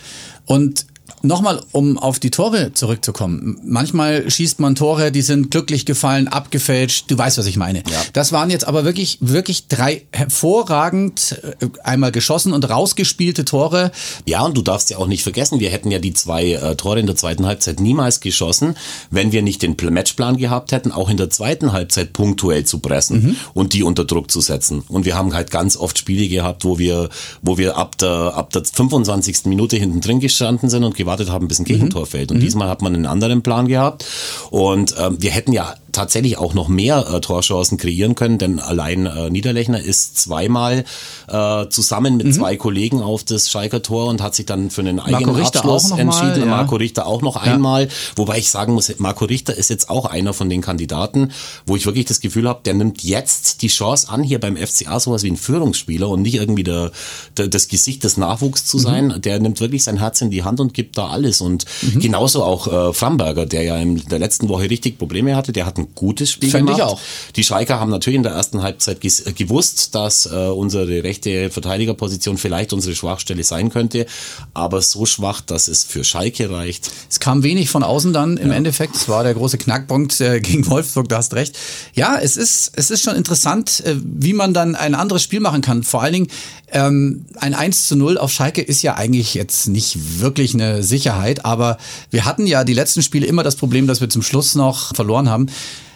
[0.45, 0.85] Und
[1.23, 3.59] Nochmal, um auf die Tore zurückzukommen.
[3.63, 7.05] Manchmal schießt man Tore, die sind glücklich gefallen, abgefälscht.
[7.09, 7.79] Du weißt, was ich meine.
[7.79, 8.01] Ja.
[8.13, 13.91] Das waren jetzt aber wirklich, wirklich drei hervorragend äh, einmal geschossen und rausgespielte Tore.
[14.25, 16.99] Ja, und du darfst ja auch nicht vergessen, wir hätten ja die zwei äh, Tore
[16.99, 18.75] in der zweiten Halbzeit niemals geschossen,
[19.11, 23.23] wenn wir nicht den Matchplan gehabt hätten, auch in der zweiten Halbzeit punktuell zu pressen
[23.23, 23.35] mhm.
[23.53, 24.83] und die unter Druck zu setzen.
[24.87, 27.09] Und wir haben halt ganz oft Spiele gehabt, wo wir,
[27.41, 29.45] wo wir ab der, ab der 25.
[29.45, 32.07] Minute hinten drin gestanden sind und gewartet haben, bis ein Gegentor mhm.
[32.07, 32.31] fällt.
[32.31, 32.41] Und mhm.
[32.41, 34.05] diesmal hat man einen anderen Plan gehabt.
[34.49, 39.05] Und ähm, wir hätten ja tatsächlich auch noch mehr äh, Torchancen kreieren können, denn allein
[39.05, 40.85] äh, Niederlechner ist zweimal
[41.27, 42.33] äh, zusammen mit mhm.
[42.33, 45.59] zwei Kollegen auf das Schalker Tor und hat sich dann für einen eigenen Marco Richter
[45.59, 46.39] Abschluss entschieden.
[46.39, 46.45] Mal, ja.
[46.45, 47.53] Marco Richter auch noch ja.
[47.53, 51.31] einmal, wobei ich sagen muss, Marco Richter ist jetzt auch einer von den Kandidaten,
[51.65, 54.99] wo ich wirklich das Gefühl habe, der nimmt jetzt die Chance an, hier beim FCA
[54.99, 56.91] sowas wie ein Führungsspieler und nicht irgendwie der,
[57.37, 58.81] der das Gesicht des Nachwuchs zu mhm.
[58.81, 59.07] sein.
[59.07, 59.21] Mhm.
[59.21, 61.41] Der nimmt wirklich sein Herz in die Hand und gibt da alles.
[61.41, 61.99] Und mhm.
[61.99, 65.77] genauso auch äh, Framberger, der ja in der letzten Woche richtig Probleme hatte, der hat
[65.81, 66.79] ein gutes Spiel Fand gemacht.
[66.79, 66.99] Ich auch.
[67.35, 72.37] Die Schalker haben natürlich in der ersten Halbzeit äh, gewusst, dass äh, unsere rechte Verteidigerposition
[72.37, 74.05] vielleicht unsere Schwachstelle sein könnte,
[74.53, 76.91] aber so schwach, dass es für Schalke reicht.
[77.09, 78.55] Es kam wenig von außen dann im ja.
[78.55, 78.95] Endeffekt.
[78.95, 81.57] Es war der große Knackpunkt äh, gegen Wolfsburg, du hast recht.
[81.93, 85.61] Ja, es ist, es ist schon interessant, äh, wie man dann ein anderes Spiel machen
[85.61, 85.83] kann.
[85.83, 86.27] Vor allen Dingen
[86.71, 91.45] ähm, ein 1 zu 0 auf Schalke ist ja eigentlich jetzt nicht wirklich eine Sicherheit,
[91.45, 91.77] aber
[92.09, 95.29] wir hatten ja die letzten Spiele immer das Problem, dass wir zum Schluss noch verloren
[95.29, 95.47] haben.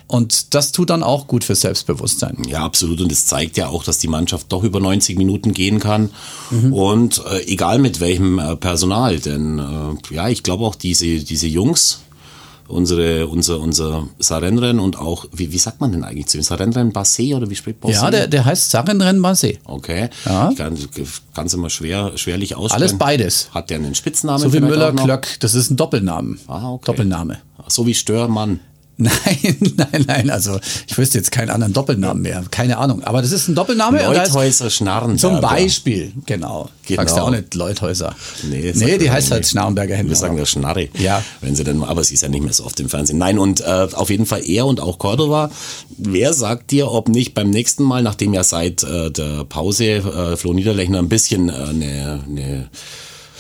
[0.08, 2.38] Und das tut dann auch gut fürs Selbstbewusstsein.
[2.48, 3.02] Ja, absolut.
[3.02, 6.12] Und es zeigt ja auch, dass die Mannschaft doch über 90 Minuten gehen kann.
[6.52, 6.74] Mhm.
[6.74, 9.20] Und äh, egal mit welchem äh, Personal.
[9.20, 12.02] Denn äh, ja, ich glaube auch diese, diese Jungs,
[12.68, 16.44] unsere, unser, unser Sarenren und auch, wie, wie sagt man denn eigentlich zu ihm?
[16.44, 17.92] Sarenren Bassé oder wie spricht Bassé?
[17.92, 19.60] Ja, der, der heißt Sarenren Bassé.
[19.66, 20.10] Okay.
[20.26, 20.50] Ja.
[20.52, 22.84] Ich kann es immer schwer, schwerlich aussprechen.
[22.84, 23.50] Alles beides.
[23.54, 24.42] Hat der einen Spitznamen?
[24.42, 26.40] So wie Müller-Klöck, das ist ein Doppelnamen.
[26.48, 26.86] Ah, okay.
[26.86, 27.40] Doppelname.
[27.68, 28.60] So wie Störmann.
[28.98, 30.30] Nein, nein, nein.
[30.30, 32.44] Also ich wüsste jetzt keinen anderen Doppelnamen mehr.
[32.50, 33.04] Keine Ahnung.
[33.04, 34.02] Aber das ist ein Doppelname.
[34.02, 35.20] Leuthäuser Schnarrenberger.
[35.20, 36.70] Zum Beispiel, genau.
[36.86, 37.02] genau.
[37.02, 38.16] Sagst du auch nicht Leuthäuser.
[38.44, 40.12] Nee, nee die heißt halt Schnarrenberger Händler.
[40.12, 40.88] Wir sagen ja Schnarre.
[40.98, 41.22] Ja.
[41.42, 43.18] Wenn sie denn, aber sie ist ja nicht mehr so oft im Fernsehen.
[43.18, 45.52] Nein, und äh, auf jeden Fall er und auch Cordova.
[45.98, 50.38] Wer sagt dir, ob nicht beim nächsten Mal, nachdem ja seit äh, der Pause äh,
[50.38, 52.70] Flo Niederlechner ein bisschen eine äh, ne, ne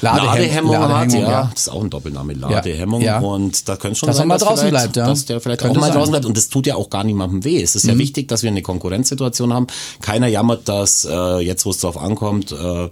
[0.01, 1.19] Ladehemmung, Ladehemmung hat, ja.
[1.19, 1.49] ja.
[1.53, 3.01] Das ist auch ein Doppelname, Ladehemmung.
[3.01, 3.19] Ja.
[3.19, 5.07] Und da könnte schon dass sein, dass, draußen bleibt, ja.
[5.07, 5.97] dass der vielleicht könnte auch mal sein.
[5.97, 6.25] draußen bleibt.
[6.25, 7.61] Und das tut ja auch gar niemandem weh.
[7.61, 7.91] Es ist mhm.
[7.91, 9.67] ja wichtig, dass wir eine Konkurrenzsituation haben.
[10.01, 12.89] Keiner jammert, dass äh, jetzt, wo es drauf ankommt, äh,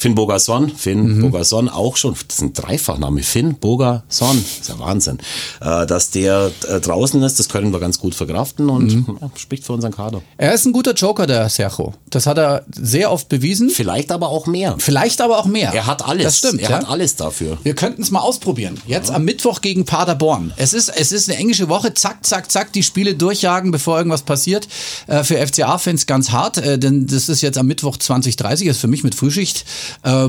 [0.00, 1.20] Finn Bogason, Finn mhm.
[1.20, 5.18] Bogason auch schon, das ist ein Dreifachname, Finn Bogason, das ist ja Wahnsinn.
[5.60, 9.18] Äh, dass der äh, draußen ist, das können wir ganz gut verkraften und mhm.
[9.20, 10.22] ja, spricht für unseren Kader.
[10.38, 11.92] Er ist ein guter Joker, der Sergio.
[12.08, 13.68] Das hat er sehr oft bewiesen.
[13.68, 14.76] Vielleicht aber auch mehr.
[14.78, 15.70] Vielleicht aber auch mehr.
[15.74, 16.24] Er hat alles.
[16.24, 16.62] Das stimmt.
[16.62, 16.76] Er ja?
[16.78, 17.58] hat alles dafür.
[17.62, 18.80] Wir könnten es mal ausprobieren.
[18.86, 19.16] Jetzt ja.
[19.16, 20.54] am Mittwoch gegen Paderborn.
[20.56, 21.92] Es ist, es ist eine englische Woche.
[21.92, 24.66] Zack, zack, zack, die Spiele durchjagen, bevor irgendwas passiert.
[25.08, 28.88] Äh, für FCA-Fans ganz hart, äh, denn das ist jetzt am Mittwoch 2030, ist für
[28.88, 29.66] mich mit Frühschicht
[30.02, 30.28] äh,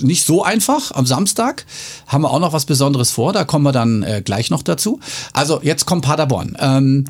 [0.00, 0.92] nicht so einfach.
[0.92, 1.66] Am Samstag
[2.06, 5.00] haben wir auch noch was Besonderes vor, da kommen wir dann äh, gleich noch dazu.
[5.32, 6.56] Also jetzt kommt Paderborn.
[6.58, 7.04] Ähm,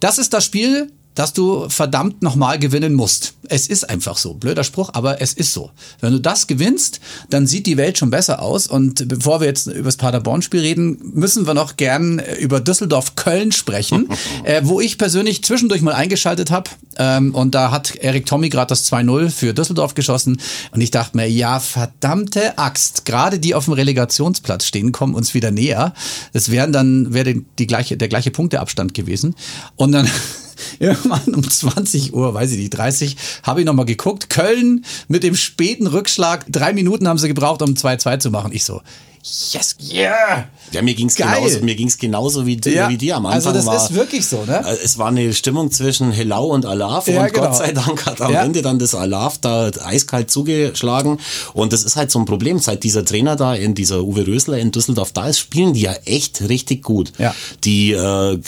[0.00, 3.34] das ist das Spiel, dass du verdammt nochmal gewinnen musst.
[3.48, 4.34] Es ist einfach so.
[4.34, 5.70] Blöder Spruch, aber es ist so.
[6.00, 7.00] Wenn du das gewinnst,
[7.30, 8.66] dann sieht die Welt schon besser aus.
[8.66, 14.08] Und bevor wir jetzt über das Paderborn-Spiel reden, müssen wir noch gern über Düsseldorf-Köln sprechen,
[14.44, 16.70] äh, wo ich persönlich zwischendurch mal eingeschaltet habe.
[16.96, 20.40] Ähm, und da hat Erik Tommy gerade das 2-0 für Düsseldorf geschossen.
[20.72, 23.04] Und ich dachte mir, ja, verdammte Axt.
[23.04, 25.92] Gerade die auf dem Relegationsplatz stehen, kommen uns wieder näher.
[26.32, 29.34] Das wären dann, wäre die gleiche, der gleiche Punkteabstand gewesen.
[29.76, 30.08] Und dann
[30.78, 34.30] irgendwann um 20 Uhr, weiß ich nicht, 30, habe ich nochmal geguckt.
[34.30, 36.46] Köln mit dem späten Rückschlag.
[36.48, 38.52] Drei Minuten haben sie gebraucht, um 2-2 zu machen.
[38.52, 38.80] Ich so,
[39.24, 40.48] yes, yeah.
[40.72, 42.88] Ja, mir ging's genauso, mir ging's genauso wie, ja.
[42.88, 43.56] wie dir am also Anfang.
[43.56, 44.62] Also das war, ist wirklich so, ne?
[44.66, 47.46] Äh, es war eine Stimmung zwischen Helau und Alaf ja, und genau.
[47.46, 48.42] Gott sei Dank hat am ja.
[48.42, 51.18] Ende dann das Alaf da eiskalt zugeschlagen
[51.54, 54.58] und das ist halt so ein Problem, seit dieser Trainer da in dieser Uwe Rösler
[54.58, 57.12] in Düsseldorf da ist, spielen die ja echt richtig gut.
[57.18, 57.34] Ja.
[57.64, 58.38] Die äh,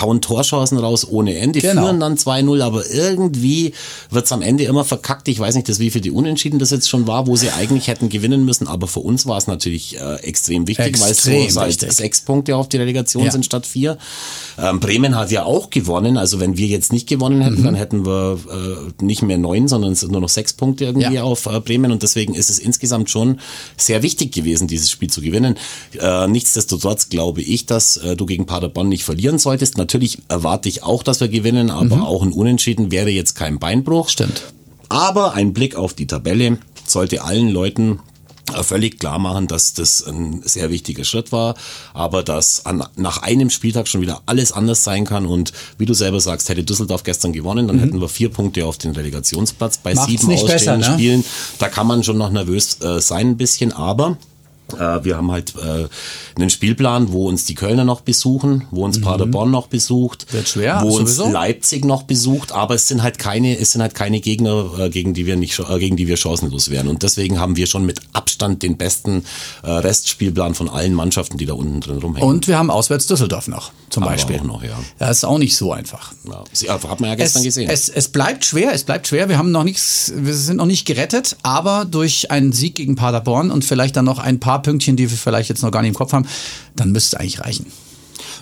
[0.00, 1.82] hauen Torchancen raus ohne Ende, genau.
[1.82, 3.74] führen dann 2-0, aber irgendwie
[4.10, 5.28] wird's am Ende immer verkackt.
[5.28, 7.88] Ich weiß nicht, das wie viel die Unentschieden das jetzt schon war, wo sie eigentlich
[7.88, 11.78] hätten gewinnen müssen, aber für uns war es natürlich äh, extrem wichtig, extrem weil es
[11.78, 13.30] so seit sechs Punkte auf die Relegation ja.
[13.30, 13.98] sind statt vier.
[14.58, 17.64] Ähm, Bremen hat ja auch gewonnen, also wenn wir jetzt nicht gewonnen hätten, mhm.
[17.64, 21.14] dann hätten wir äh, nicht mehr neun, sondern es sind nur noch sechs Punkte irgendwie
[21.14, 21.22] ja.
[21.22, 23.40] auf äh, Bremen und deswegen ist es insgesamt schon
[23.76, 25.56] sehr wichtig gewesen, dieses Spiel zu gewinnen.
[25.98, 29.78] Äh, nichtsdestotrotz glaube ich, dass äh, du gegen Paderborn nicht verlieren solltest.
[29.78, 32.02] Natürlich erwarte ich auch, dass wir gewinnen, aber mhm.
[32.02, 34.08] auch ein Unentschieden wäre jetzt kein Beinbruch.
[34.08, 34.52] Stimmt.
[34.88, 38.00] Aber ein Blick auf die Tabelle sollte allen Leuten
[38.62, 41.54] völlig klar machen, dass das ein sehr wichtiger Schritt war,
[41.94, 45.94] aber dass an, nach einem Spieltag schon wieder alles anders sein kann und wie du
[45.94, 47.80] selber sagst, hätte Düsseldorf gestern gewonnen, dann mhm.
[47.80, 50.84] hätten wir vier Punkte auf den Relegationsplatz bei Macht's sieben ausstehenden ne?
[50.84, 51.24] Spielen.
[51.58, 54.16] Da kann man schon noch nervös äh, sein ein bisschen, aber
[54.74, 55.88] wir haben halt äh,
[56.36, 59.02] einen Spielplan, wo uns die Kölner noch besuchen, wo uns mhm.
[59.02, 61.24] Paderborn noch besucht, Wird schwer, wo sowieso.
[61.24, 64.90] uns Leipzig noch besucht, aber es sind halt keine, es sind halt keine Gegner, äh,
[64.90, 66.88] gegen die wir nicht, äh, gegen die wir chancenlos wären.
[66.88, 69.24] Und deswegen haben wir schon mit Abstand den besten
[69.62, 72.28] äh, Restspielplan von allen Mannschaften, die da unten drin rumhängen.
[72.28, 74.40] Und wir haben auswärts Düsseldorf noch, zum aber Beispiel.
[74.40, 74.78] Auch noch, ja.
[74.98, 76.12] Das ist auch nicht so einfach.
[76.24, 76.44] Ja,
[76.88, 77.70] hat man ja gestern es, gesehen.
[77.70, 79.28] Es, es bleibt schwer, es bleibt schwer.
[79.28, 83.50] Wir haben noch nichts, wir sind noch nicht gerettet, aber durch einen Sieg gegen Paderborn
[83.50, 85.90] und vielleicht dann noch ein paar Pünktchen, die wir vielleicht vielleicht jetzt noch gar nicht
[85.90, 86.26] im Kopf haben,
[86.76, 87.66] dann müsste es eigentlich reichen.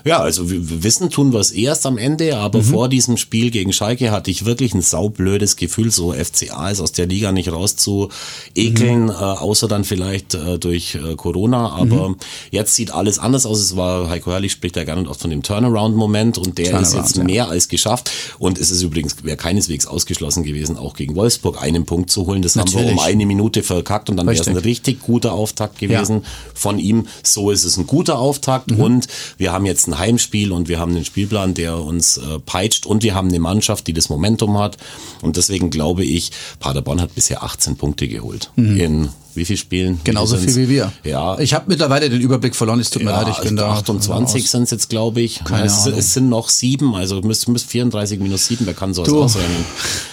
[0.06, 2.64] Ja, also wir wissen tun wir es erst am Ende, aber mhm.
[2.64, 6.92] vor diesem Spiel gegen Schalke hatte ich wirklich ein saublödes Gefühl, so FCA ist aus
[6.92, 9.10] der Liga nicht rauszuekeln, mhm.
[9.10, 11.70] äh, außer dann vielleicht äh, durch äh, Corona.
[11.70, 12.16] Aber mhm.
[12.52, 13.58] jetzt sieht alles anders aus.
[13.58, 16.94] Es war, Heiko Herrlich spricht ja gerne oft von dem Turnaround-Moment und der Turnaround, ist
[16.94, 17.24] jetzt ja.
[17.24, 18.12] mehr als geschafft.
[18.38, 22.42] Und es ist übrigens, wäre keineswegs ausgeschlossen gewesen, auch gegen Wolfsburg einen Punkt zu holen.
[22.42, 22.76] Das Natürlich.
[22.76, 26.22] haben wir um eine Minute verkackt und dann wäre es ein richtig guter Auftakt gewesen
[26.22, 26.28] ja.
[26.54, 27.08] von ihm.
[27.24, 28.80] So ist es ein guter Auftakt mhm.
[28.80, 32.86] und wir haben jetzt ein Heimspiel und wir haben einen Spielplan, der uns äh, peitscht
[32.86, 34.76] und wir haben eine Mannschaft, die das Momentum hat.
[35.22, 36.30] Und deswegen glaube ich,
[36.60, 38.80] Paderborn hat bisher 18 Punkte geholt mhm.
[38.80, 40.00] in wie viel Spielen?
[40.04, 40.92] Genauso viel wie wir.
[41.04, 41.38] Ja.
[41.38, 43.72] Ich habe mittlerweile den Überblick verloren, es tut mir ja, leid, ich bin da.
[43.74, 45.44] 28 sind es jetzt, glaube ich.
[45.44, 45.98] Keine es, Ahnung.
[45.98, 49.22] es sind noch sieben, also müsst, müsst 34 minus sieben, wer kann sowas Du.
[49.22, 49.64] ausrechnen?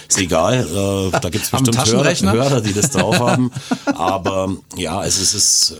[0.08, 2.32] Ist egal, äh, da gibt es bestimmt Hörer?
[2.32, 3.50] Hörer, die das drauf haben.
[3.94, 5.70] Aber ja, es ist, es,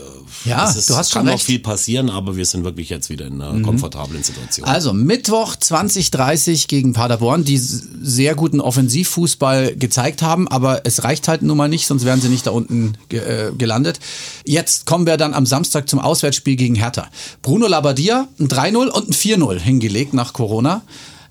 [0.45, 1.45] äh, Ja, es ist, du hast kann schon noch recht.
[1.45, 4.67] viel passieren, aber wir sind wirklich jetzt wieder in einer komfortablen Situation.
[4.67, 11.41] Also Mittwoch 2030 gegen Paderborn, die sehr guten Offensivfußball gezeigt haben, aber es reicht halt
[11.41, 13.99] nun mal nicht, sonst wären sie nicht da unten ge äh, gelandet.
[14.45, 17.07] Jetzt kommen wir dann am Samstag zum Auswärtsspiel gegen Hertha.
[17.41, 20.81] Bruno Labbadia ein 3-0 und ein 4-0 hingelegt nach Corona.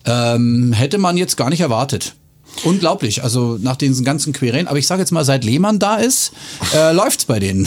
[0.06, 2.14] Ähm, hätte man jetzt gar nicht erwartet.
[2.62, 4.68] Unglaublich, also nach diesen ganzen Querelen.
[4.68, 6.32] Aber ich sage jetzt mal, seit Lehmann da ist,
[6.74, 7.66] äh, läuft's bei denen.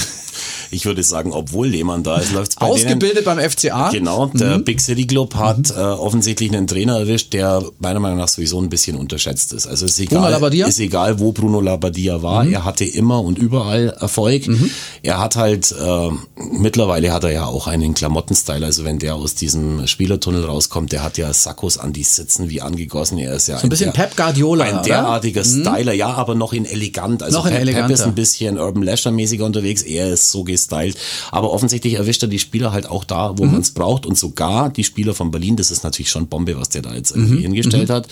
[0.72, 3.38] Ich würde sagen, obwohl Lehmann da ist, läuft es bei Ausgebildet denen.
[3.38, 3.90] beim FCA.
[3.90, 4.64] Genau, der mhm.
[4.64, 5.78] Big City Club hat mhm.
[5.78, 9.68] äh, offensichtlich einen Trainer erwischt, der meiner Meinung nach sowieso ein bisschen unterschätzt ist.
[9.68, 12.54] Also ist egal, ist egal wo Bruno Labbadia war, mhm.
[12.54, 14.48] er hatte immer und überall Erfolg.
[14.48, 14.70] Mhm.
[15.04, 16.10] Er hat halt, äh,
[16.52, 21.04] mittlerweile hat er ja auch einen Klamottenstyle, also wenn der aus diesem Spielertunnel rauskommt, der
[21.04, 23.18] hat ja Sackos an die Sitzen wie angegossen.
[23.18, 24.66] Er ist ja so ein, bisschen der, Pep Guardiola.
[24.66, 25.62] Ein derartiger mhm.
[25.62, 27.24] Styler, ja, aber noch in elegant.
[27.24, 30.44] Also noch Pep, in Pep ist ein bisschen Urban Leisure mäßiger unterwegs, er ist so
[30.58, 30.98] gestylt.
[31.32, 33.54] Aber offensichtlich erwischt er die Spieler halt auch da, wo mhm.
[33.54, 36.70] man es braucht und sogar die Spieler von Berlin, das ist natürlich schon Bombe, was
[36.70, 37.42] der da jetzt irgendwie mhm.
[37.42, 37.94] hingestellt mhm.
[37.94, 38.08] hat.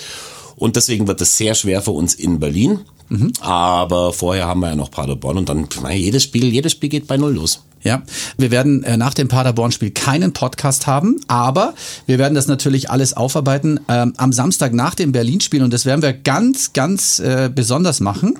[0.55, 2.79] Und deswegen wird es sehr schwer für uns in Berlin.
[3.09, 3.33] Mhm.
[3.41, 7.17] Aber vorher haben wir ja noch Paderborn und dann jedes Spiel, jedes Spiel geht bei
[7.17, 7.63] Null los.
[7.83, 8.01] Ja,
[8.35, 11.75] wir werden äh, nach dem Paderborn-Spiel keinen Podcast haben, aber
[12.07, 16.01] wir werden das natürlich alles aufarbeiten ähm, am Samstag nach dem Berlin-Spiel und das werden
[16.01, 18.39] wir ganz, ganz äh, besonders machen,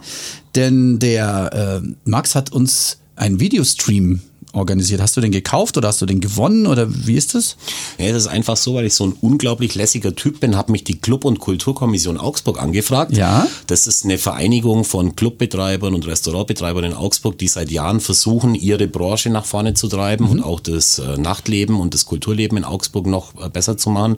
[0.56, 4.22] denn der äh, Max hat uns einen Videostream
[4.56, 5.02] organisiert.
[5.02, 7.58] Hast du den gekauft oder hast du den gewonnen oder wie ist das?
[7.98, 10.84] Ja, das ist einfach so, weil ich so ein unglaublich lässiger Typ bin, habe mich
[10.84, 13.16] die Club- und Kulturkommission Augsburg angefragt.
[13.16, 13.48] Ja.
[13.68, 18.88] Das ist eine Vereinigung von Clubbetreibern und Restaurantbetreibern in Augsburg, die seit Jahren versuchen, ihre
[18.88, 20.32] Branche nach vorne zu treiben mhm.
[20.32, 24.18] und auch das äh, Nachtleben und das Kulturleben in Augsburg noch äh, besser zu machen.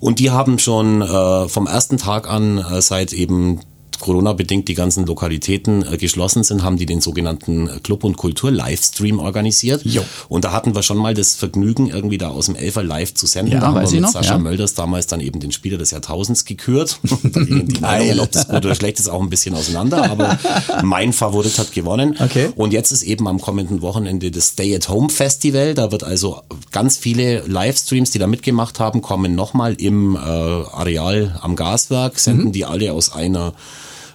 [0.00, 3.60] Und die haben schon äh, vom ersten Tag an, äh, seit eben
[4.00, 9.82] Corona-bedingt die ganzen Lokalitäten äh, geschlossen sind, haben die den sogenannten Club- und Kultur-Livestream organisiert.
[9.84, 10.02] Jo.
[10.28, 13.26] Und da hatten wir schon mal das Vergnügen, irgendwie da aus dem Elfer live zu
[13.26, 13.52] senden.
[13.52, 14.38] Ja, da haben wir mit noch, Sascha ja.
[14.38, 17.00] Mölders damals dann eben den Spieler des Jahrtausends gekürt.
[17.02, 20.38] die, die Meinungen, ob das gut oder schlecht ist, auch ein bisschen auseinander, aber
[20.82, 22.16] mein Favorit hat gewonnen.
[22.18, 22.50] Okay.
[22.56, 25.74] Und jetzt ist eben am kommenden Wochenende das Stay-at-Home-Festival.
[25.74, 31.38] Da wird also ganz viele Livestreams, die da mitgemacht haben, kommen nochmal im äh, Areal
[31.40, 32.52] am Gaswerk, senden mhm.
[32.52, 33.54] die alle aus einer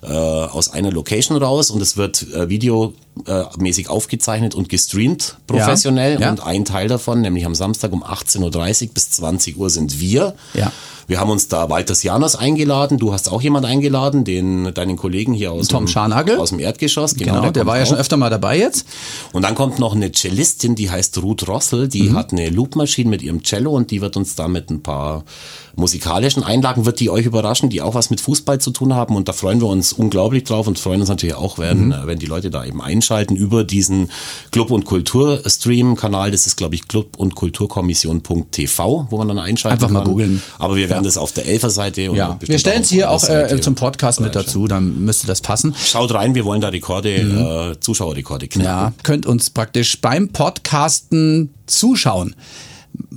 [0.04, 2.50] äh, aus einer Location raus und es wird äh,
[3.16, 6.16] videomäßig aufgezeichnet und gestreamt professionell.
[6.16, 6.30] Ja, ja.
[6.32, 10.36] Und ein Teil davon, nämlich am Samstag um 18.30 Uhr bis 20 Uhr sind wir.
[10.54, 10.72] Ja.
[11.06, 12.98] Wir haben uns da Walter Janos eingeladen.
[12.98, 17.16] Du hast auch jemand eingeladen, den deinen Kollegen hier aus, Tom dem, aus dem Erdgeschoss.
[17.16, 18.88] Genau, genau der, der war ja schon öfter mal dabei jetzt.
[19.34, 21.90] Und dann kommt noch eine Cellistin, die heißt Ruth Rossel.
[21.90, 22.16] Die mhm.
[22.16, 25.26] hat eine Loopmaschine mit ihrem Cello und die wird uns da mit ein paar
[25.76, 29.28] musikalischen Einlagen wird die euch überraschen, die auch was mit Fußball zu tun haben und
[29.28, 31.96] da freuen wir uns unglaublich drauf und freuen uns natürlich auch, wenn, mhm.
[32.06, 33.03] wenn die Leute da eben einschalten
[33.36, 34.10] über diesen
[34.52, 36.32] Club- und Kulturstream-Kanal.
[36.32, 40.42] Das ist, glaube ich, club- und Kulturkommission.tv, wo man dann einschalten Einfach mal googeln.
[40.60, 41.08] Aber wir werden ja.
[41.08, 42.38] das auf der Elfer-Seite ja.
[42.40, 45.76] Wir stellen es hier auch äh, zum Podcast mit dazu, dann müsste das passen.
[45.78, 47.72] Schaut rein, wir wollen da Rekorde, mhm.
[47.74, 48.66] äh, Zuschauerrekorde knacken.
[48.66, 52.36] Ja, könnt uns praktisch beim Podcasten zuschauen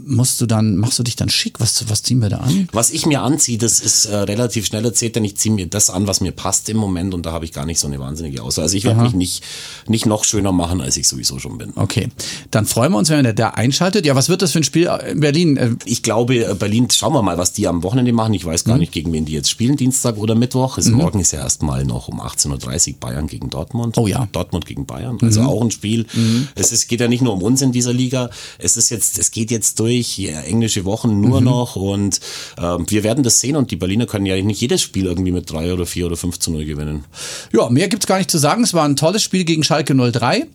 [0.07, 1.59] musst du dann, machst du dich dann schick?
[1.59, 2.69] Was, was ziehen wir da an?
[2.73, 5.91] Was ich mir anziehe, das ist äh, relativ schnell erzählt, denn ich ziehe mir das
[5.91, 8.43] an, was mir passt im Moment und da habe ich gar nicht so eine wahnsinnige
[8.43, 8.65] Auswahl.
[8.65, 9.43] Also ich werde mich nicht,
[9.89, 11.73] nicht noch schöner machen, als ich sowieso schon bin.
[11.75, 12.09] Okay,
[12.51, 14.07] dann freuen wir uns, wenn der da einschaltet.
[14.07, 15.57] Ja, was wird das für ein Spiel in Berlin?
[15.57, 18.35] Äh, ich glaube, äh, Berlin, schauen wir mal, was die am Wochenende machen.
[18.35, 18.81] Ich weiß gar mhm.
[18.81, 20.77] nicht, gegen wen die jetzt spielen, Dienstag oder Mittwoch.
[20.77, 20.99] Also mhm.
[20.99, 23.99] Morgen ist ja erstmal noch um 18.30 Uhr Bayern gegen Dortmund.
[23.99, 24.29] Oh ja.
[24.31, 25.19] Dortmund gegen Bayern.
[25.21, 25.49] Also mhm.
[25.49, 26.07] auch ein Spiel.
[26.15, 26.49] Mhm.
[26.55, 28.31] Es ist, geht ja nicht nur um uns in dieser Liga.
[28.59, 30.19] Es ist jetzt, es geht jetzt durch.
[30.19, 31.47] Ja, englische Wochen nur mhm.
[31.47, 32.21] noch und
[32.59, 35.51] äh, wir werden das sehen und die Berliner können ja nicht jedes Spiel irgendwie mit
[35.51, 37.05] drei oder vier oder fünf zu null gewinnen.
[37.53, 38.63] Ja, mehr gibt's gar nicht zu sagen.
[38.63, 40.47] Es war ein tolles Spiel gegen Schalke 03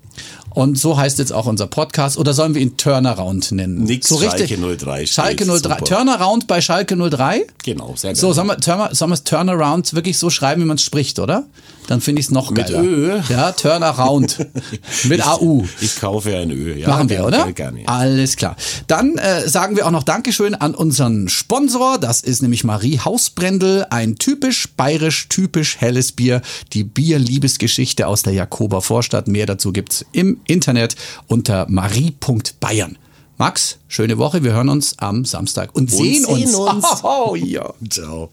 [0.54, 2.18] und so heißt jetzt auch unser Podcast.
[2.18, 3.84] Oder sollen wir ihn Turnaround nennen?
[3.84, 4.50] Nix so richtig.
[4.50, 5.06] Schalke 03.
[5.06, 5.58] Schalke 03.
[5.58, 5.78] Super.
[5.78, 7.48] Turnaround bei Schalke 03?
[7.64, 8.16] Genau, sehr geil.
[8.20, 11.46] So, sollen wir, sollen wir es Turnaround wirklich so schreiben, wie man es spricht, oder?
[11.88, 12.82] Dann finde ich es noch geiler.
[12.82, 13.22] Mit Ö?
[13.30, 14.40] Ja, Turnaround.
[15.06, 15.66] Mit ich, AU.
[15.82, 16.76] Ich kaufe ein Ö.
[16.78, 17.52] Ja, Machen wir, oder?
[17.52, 18.56] Gerne, Alles klar.
[18.88, 21.98] Dann äh, sagen wir auch noch Dankeschön an unseren Sponsor.
[21.98, 23.88] Das ist nämlich Marie Hausbrendel.
[23.90, 26.42] Ein typisch bayerisch, typisch helles Bier.
[26.74, 29.28] Die Bierliebesgeschichte aus der Jakober Vorstadt.
[29.28, 30.96] Mehr dazu gibt's im Internet
[31.28, 32.98] unter marie.bayern.
[33.38, 34.44] Max, schöne Woche.
[34.44, 36.56] Wir hören uns am Samstag und, und sehen, sehen, uns.
[36.56, 36.86] uns.
[37.04, 37.74] Oh, ja.
[37.90, 38.30] Ciao.